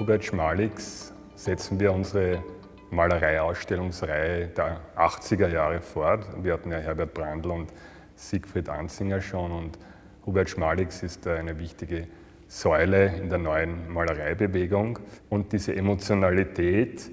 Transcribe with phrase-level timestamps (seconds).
[0.00, 2.42] Hubert Schmalix setzen wir unsere
[2.90, 6.26] Malereiausstellungsreihe der 80er Jahre fort.
[6.42, 7.70] Wir hatten ja Herbert Brandl und
[8.14, 9.78] Siegfried Anzinger schon und
[10.24, 12.06] Hubert Schmalix ist eine wichtige
[12.48, 14.98] Säule in der neuen Malereibewegung.
[15.28, 17.10] Und diese Emotionalität,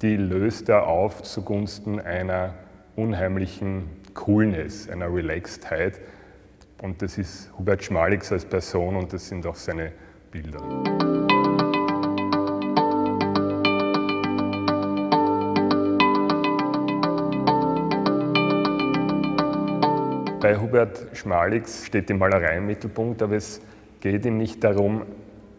[0.00, 2.54] die löst er auf zugunsten einer
[2.96, 3.84] unheimlichen
[4.14, 6.00] Coolness, einer Relaxedheit.
[6.80, 9.92] Und das ist Hubert Schmalix als Person und das sind auch seine
[10.30, 11.09] Bilder.
[20.50, 23.60] Bei Hubert Schmalix steht die Malerei im Mittelpunkt, aber es
[24.00, 25.02] geht ihm nicht darum,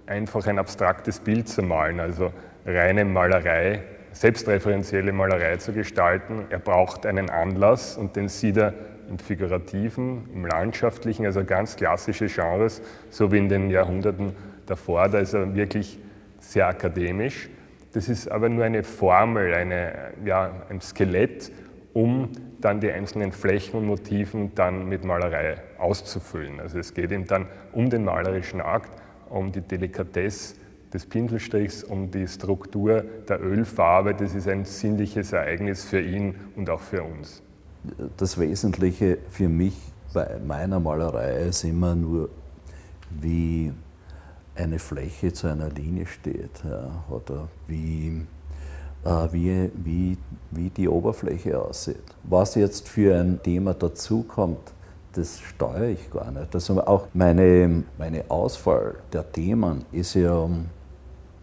[0.06, 2.34] einfach ein abstraktes Bild zu malen, also
[2.66, 6.44] reine Malerei, selbstreferenzielle Malerei zu gestalten.
[6.50, 8.74] Er braucht einen Anlass und den sieht er
[9.10, 14.34] im Figurativen, im Landschaftlichen, also ganz klassische Genres, so wie in den Jahrhunderten
[14.66, 15.08] davor.
[15.08, 16.00] Da ist er wirklich
[16.42, 17.50] sehr akademisch.
[17.94, 19.94] Das ist aber nur eine Formel, eine,
[20.26, 21.50] ja, ein Skelett,
[21.94, 26.60] um dann die einzelnen Flächen und Motiven dann mit Malerei auszufüllen.
[26.60, 28.92] Also es geht ihm dann um den malerischen Akt,
[29.30, 30.56] um die Delikatesse
[30.94, 34.14] des Pinselstrichs, um die Struktur der Ölfarbe.
[34.14, 37.42] Das ist ein sinnliches Ereignis für ihn und auch für uns.
[38.18, 39.76] Das Wesentliche für mich
[40.14, 42.30] bei meiner Malerei ist immer nur,
[43.10, 43.72] wie
[44.56, 48.22] eine Fläche zu einer Linie steht ja, oder wie
[49.04, 50.18] wie, wie,
[50.52, 52.04] wie die Oberfläche aussieht.
[52.24, 54.60] Was jetzt für ein Thema dazukommt,
[55.14, 56.54] das steuere ich gar nicht.
[56.54, 60.50] Also auch meine, meine Auswahl der Themen ist ja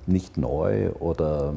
[0.07, 1.53] nicht neu oder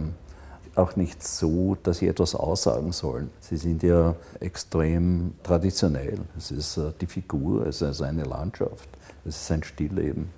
[0.75, 3.29] auch nicht so, dass sie etwas aussagen sollen.
[3.39, 6.19] Sie sind ja extrem traditionell.
[6.37, 8.89] Es ist äh, die Figur, es ist eine Landschaft,
[9.25, 10.29] es ist ein Stillleben.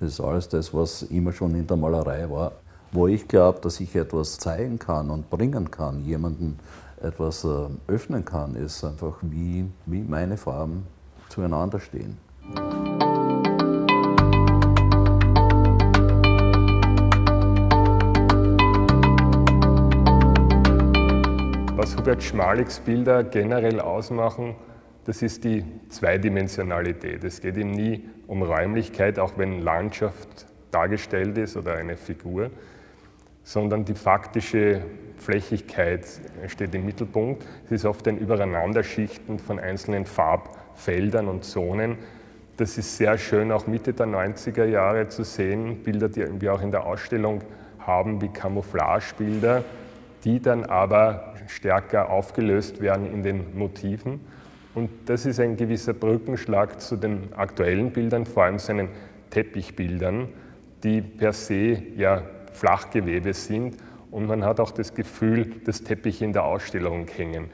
[0.00, 2.52] Es ist alles das, was immer schon in der Malerei war
[2.94, 6.60] wo ich glaube, dass ich etwas zeigen kann und bringen kann, jemanden
[7.02, 10.86] etwas äh, öffnen kann, ist einfach, wie, wie meine Farben
[11.28, 12.16] zueinander stehen.
[21.76, 24.54] Was Hubert Schmaliks Bilder generell ausmachen,
[25.04, 27.24] das ist die Zweidimensionalität.
[27.24, 32.50] Es geht ihm nie um Räumlichkeit, auch wenn Landschaft dargestellt ist oder eine Figur,
[33.44, 34.80] sondern die faktische
[35.18, 36.06] Flächigkeit
[36.48, 37.44] steht im Mittelpunkt.
[37.66, 41.98] Es ist oft ein Übereinanderschichten von einzelnen Farbfeldern und Zonen.
[42.56, 45.82] Das ist sehr schön auch Mitte der 90er Jahre zu sehen.
[45.82, 47.42] Bilder, die wir auch in der Ausstellung
[47.78, 49.64] haben, wie Camouflagebilder,
[50.24, 54.20] die dann aber stärker aufgelöst werden in den Motiven.
[54.74, 58.88] Und das ist ein gewisser Brückenschlag zu den aktuellen Bildern, vor allem seinen
[59.30, 60.28] Teppichbildern,
[60.82, 62.22] die per se ja
[62.54, 63.76] Flachgewebe sind
[64.10, 67.50] und man hat auch das Gefühl, dass Teppiche in der Ausstellung hängen,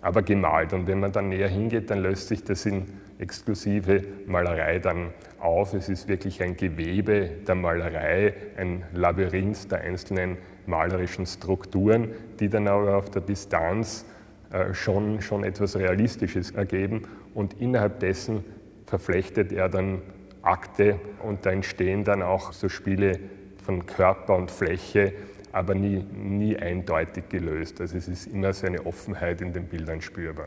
[0.00, 0.72] aber gemalt.
[0.72, 2.86] Und wenn man dann näher hingeht, dann löst sich das in
[3.18, 5.74] exklusive Malerei dann auf.
[5.74, 12.10] Es ist wirklich ein Gewebe der Malerei, ein Labyrinth der einzelnen malerischen Strukturen,
[12.40, 14.06] die dann aber auf der Distanz
[14.50, 17.02] äh, schon, schon etwas Realistisches ergeben.
[17.34, 18.44] Und innerhalb dessen
[18.86, 20.00] verflechtet er dann
[20.40, 23.18] Akte und da entstehen dann auch so Spiele
[23.68, 25.12] von Körper und Fläche,
[25.52, 27.78] aber nie, nie eindeutig gelöst.
[27.82, 30.46] Also es ist immer so eine Offenheit in den Bildern spürbar.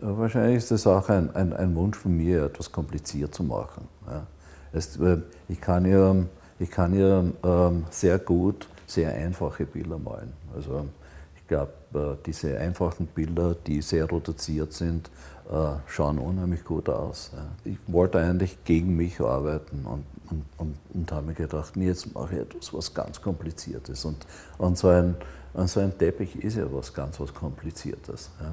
[0.00, 3.88] Wahrscheinlich ist das auch ein, ein, ein Wunsch von mir, etwas kompliziert zu machen.
[4.06, 4.24] Ja.
[4.72, 5.16] Es, äh,
[5.48, 6.14] ich kann ja,
[6.60, 10.32] ich kann ja ähm, sehr gut sehr einfache Bilder malen.
[10.54, 10.86] Also
[11.34, 15.10] ich glaube, äh, diese einfachen Bilder, die sehr reduziert sind,
[15.86, 17.32] schauen unheimlich gut aus.
[17.64, 22.14] Ich wollte eigentlich gegen mich arbeiten und, und, und, und habe mir gedacht, nee, jetzt
[22.14, 24.04] mache ich etwas, was ganz Kompliziertes.
[24.04, 24.26] Und,
[24.58, 25.16] und so, ein,
[25.54, 28.30] und so ein Teppich ist ja was ganz was Kompliziertes.
[28.40, 28.52] Ja.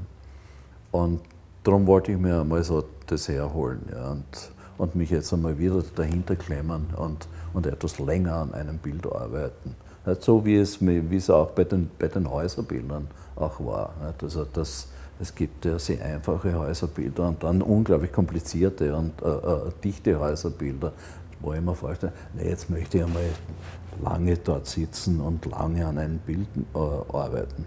[0.92, 1.22] Und
[1.64, 5.84] darum wollte ich mir einmal so das herholen ja, und, und mich jetzt einmal wieder
[5.96, 9.76] dahinter klemmen und, und etwas länger an einem Bild arbeiten.
[10.22, 13.94] So wie es, wie es auch bei den, bei den Häuserbildern auch war.
[14.20, 14.88] Also das,
[15.20, 20.94] es gibt ja sehr einfache Häuserbilder und dann unglaublich komplizierte und äh, äh, dichte Häuserbilder,
[21.40, 23.24] wo ich mir vorstelle, nee, jetzt möchte ich einmal
[24.04, 27.66] lange dort sitzen und lange an einem Bild äh, arbeiten.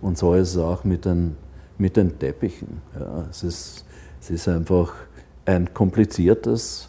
[0.00, 1.36] Und so ist es auch mit den,
[1.78, 2.80] mit den Teppichen.
[2.98, 3.84] Ja, es, ist,
[4.20, 4.92] es ist einfach
[5.44, 6.88] ein kompliziertes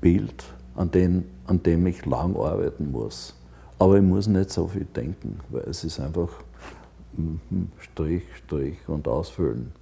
[0.00, 0.44] Bild,
[0.76, 3.34] an, den, an dem ich lang arbeiten muss.
[3.78, 6.28] Aber ich muss nicht so viel denken, weil es ist einfach
[7.16, 7.70] Mhm.
[7.78, 9.72] Strich, Strich und ausfüllen.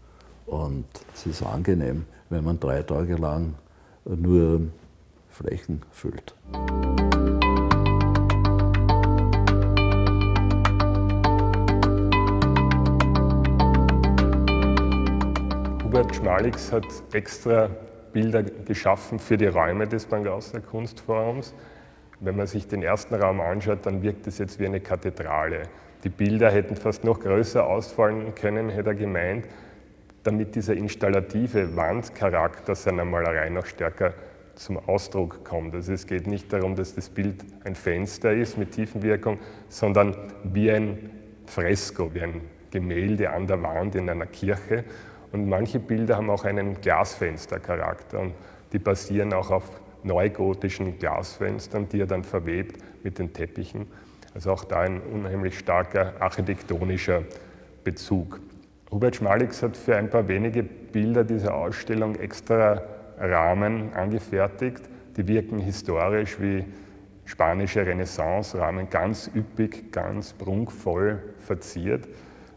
[0.46, 3.54] Und es ist angenehm, wenn man drei Tage lang
[4.04, 4.62] nur
[5.28, 6.34] Flächen füllt.
[15.84, 17.70] Hubert Schmalix hat extra
[18.12, 21.54] Bilder geschaffen für die Räume des Bangausser Kunstforums.
[22.20, 25.62] Wenn man sich den ersten Raum anschaut, dann wirkt es jetzt wie eine Kathedrale.
[26.04, 29.46] Die Bilder hätten fast noch größer ausfallen können, hätte er gemeint,
[30.24, 34.14] damit dieser installative Wandcharakter seiner Malerei noch stärker
[34.54, 35.74] zum Ausdruck kommt.
[35.74, 39.38] Also es geht nicht darum, dass das Bild ein Fenster ist mit Tiefenwirkung,
[39.68, 41.10] sondern wie ein
[41.46, 42.40] Fresko, wie ein
[42.70, 44.84] Gemälde an der Wand in einer Kirche.
[45.32, 48.34] Und manche Bilder haben auch einen Glasfenstercharakter und
[48.72, 53.86] die basieren auch auf neugotischen Glasfenstern, die er dann verwebt mit den Teppichen.
[54.34, 57.22] Also auch da ein unheimlich starker architektonischer
[57.84, 58.40] Bezug.
[58.90, 62.82] Hubert Schmalix hat für ein paar wenige Bilder dieser Ausstellung extra
[63.18, 64.82] Rahmen angefertigt.
[65.16, 66.64] Die wirken historisch wie
[67.24, 72.08] spanische Renaissance-Rahmen, ganz üppig, ganz prunkvoll verziert.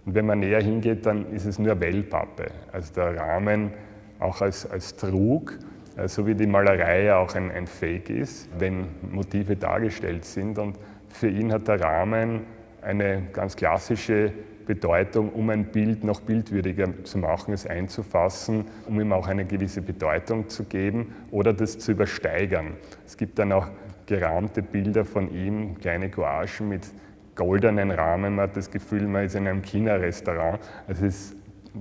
[0.06, 2.48] Und wenn man näher hingeht, dann ist es nur Wellpappe.
[2.72, 3.72] Also der Rahmen
[4.20, 5.58] auch als, als Trug,
[5.98, 10.58] äh, so wie die Malerei auch ein, ein Fake ist, wenn Motive dargestellt sind.
[10.58, 10.78] Und
[11.16, 12.42] für ihn hat der Rahmen
[12.82, 14.32] eine ganz klassische
[14.66, 19.82] Bedeutung, um ein Bild noch bildwürdiger zu machen, es einzufassen, um ihm auch eine gewisse
[19.82, 22.74] Bedeutung zu geben oder das zu übersteigern.
[23.06, 23.68] Es gibt dann auch
[24.06, 26.92] gerahmte Bilder von ihm, kleine Gouachen mit
[27.36, 28.36] goldenen Rahmen.
[28.36, 30.60] Man hat das Gefühl, man ist in einem China-Restaurant.
[30.88, 31.36] Es ist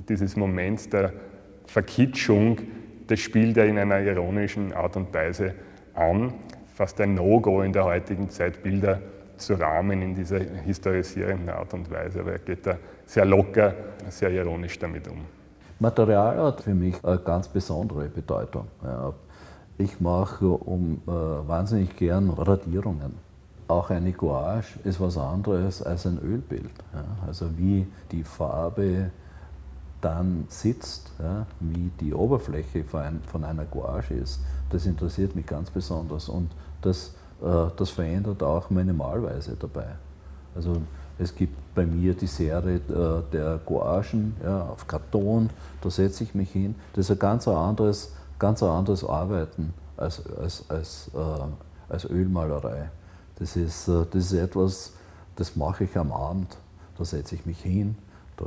[0.09, 1.13] dieses Moment der
[1.67, 2.59] Verkitschung,
[3.07, 5.55] das spielt er in einer ironischen Art und Weise
[5.95, 6.35] an.
[6.75, 9.01] Fast ein No-Go in der heutigen Zeit, Bilder
[9.37, 12.21] zu rahmen in dieser historisierenden Art und Weise.
[12.21, 12.77] Aber er geht da
[13.07, 13.75] sehr locker,
[14.09, 15.19] sehr ironisch damit um.
[15.79, 18.69] Material hat für mich eine ganz besondere Bedeutung.
[19.77, 23.25] Ich mache um, äh, wahnsinnig gern Radierungen
[23.69, 26.71] auch eine Gouache ist was anderes als ein Ölbild.
[27.27, 29.11] Also wie die Farbe
[30.01, 31.47] dann sitzt, ja?
[31.61, 34.41] wie die Oberfläche von einer Gouache ist,
[34.71, 36.51] das interessiert mich ganz besonders und
[36.83, 39.97] das, das verändert auch meine Malweise dabei.
[40.55, 40.81] Also
[41.19, 45.51] es gibt bei mir die Serie äh, der Gouachen ja, auf Karton,
[45.81, 46.75] da setze ich mich hin.
[46.93, 52.91] Das ist ein ganz anderes, ganz anderes Arbeiten als, als, als, äh, als Ölmalerei.
[53.37, 54.93] Das ist, äh, das ist etwas,
[55.37, 56.57] das mache ich am Abend.
[56.99, 57.97] Da setze ich mich hin,
[58.37, 58.47] da,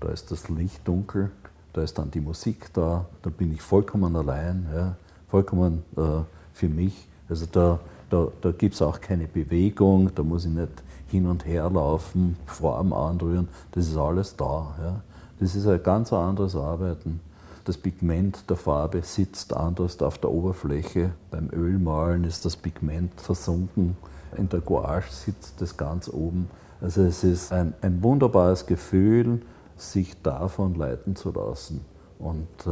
[0.00, 1.30] da ist das Licht dunkel,
[1.74, 4.96] da ist dann die Musik da, da bin ich vollkommen allein, ja,
[5.28, 6.22] vollkommen äh,
[6.52, 7.08] für mich.
[7.28, 7.80] Also da,
[8.14, 12.36] da, da gibt es auch keine Bewegung, da muss ich nicht hin und her laufen,
[12.46, 14.74] Form anrühren, das ist alles da.
[14.82, 15.00] Ja.
[15.40, 17.20] Das ist ein ganz anderes Arbeiten.
[17.64, 21.12] Das Pigment der Farbe sitzt anders auf der Oberfläche.
[21.30, 23.96] Beim Ölmalen ist das Pigment versunken
[24.36, 26.50] in der Gouache sitzt das ganz oben.
[26.80, 29.42] Also es ist ein, ein wunderbares Gefühl,
[29.76, 31.84] sich davon leiten zu lassen
[32.18, 32.70] und, äh,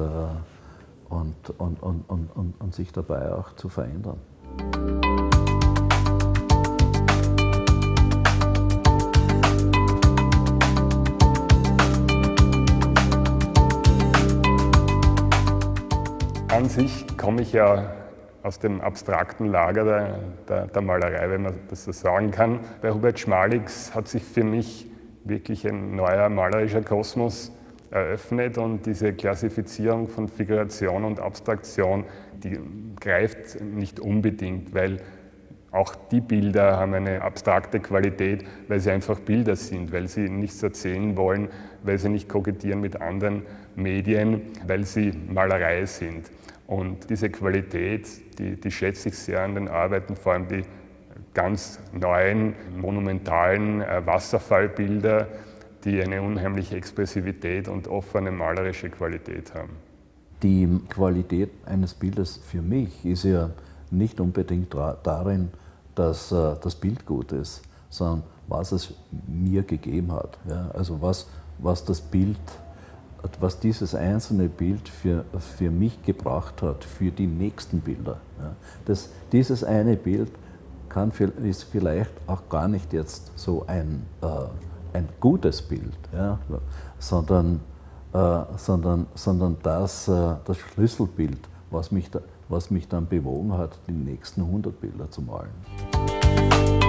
[1.09, 4.19] und, und, und, und, und, und sich dabei auch zu verändern.
[16.53, 17.95] An sich komme ich ja
[18.43, 22.61] aus dem abstrakten Lager der, der, der, Malerei, wenn man das so sagen kann.
[22.82, 24.87] Bei Hubert Schmalix hat sich für mich
[25.25, 27.53] wirklich ein neuer malerischer Kosmos
[27.91, 32.05] eröffnet und diese Klassifizierung von Figuration und Abstraktion,
[32.35, 32.61] die
[33.01, 34.99] greift nicht unbedingt, weil
[35.72, 40.62] auch die Bilder haben eine abstrakte Qualität, weil sie einfach Bilder sind, weil sie nichts
[40.62, 41.48] erzählen wollen,
[41.82, 43.43] weil sie nicht kokettieren mit anderen
[43.74, 46.31] Medien, weil sie Malerei sind.
[46.67, 48.06] Und diese Qualität,
[48.38, 50.62] die, die schätze ich sehr an den Arbeiten, vor allem die
[51.34, 55.26] ganz neuen, monumentalen äh, Wasserfallbilder,
[55.84, 59.72] die eine unheimliche Expressivität und offene malerische Qualität haben.
[60.43, 63.50] Die Qualität eines Bildes für mich ist ja
[63.91, 65.50] nicht unbedingt darin,
[65.94, 68.93] dass äh, das Bild gut ist, sondern was es
[69.27, 70.39] mir gegeben hat.
[70.49, 70.70] Ja?
[70.75, 71.27] Also was,
[71.58, 72.39] was das Bild
[73.41, 78.17] was dieses einzelne Bild für, für mich gebracht hat, für die nächsten Bilder.
[78.39, 78.55] Ja.
[78.84, 80.31] Das, dieses eine Bild
[80.89, 86.39] kann, ist vielleicht auch gar nicht jetzt so ein, äh, ein gutes Bild, ja,
[86.99, 87.61] sondern,
[88.13, 93.79] äh, sondern, sondern das, äh, das Schlüsselbild, was mich, da, was mich dann bewogen hat,
[93.89, 96.81] die nächsten 100 Bilder zu malen.